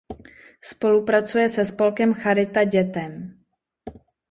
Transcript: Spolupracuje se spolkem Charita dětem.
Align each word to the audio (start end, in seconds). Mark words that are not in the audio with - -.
Spolupracuje 0.63 1.49
se 1.49 1.65
spolkem 1.65 2.13
Charita 2.13 2.63
dětem. 2.63 3.43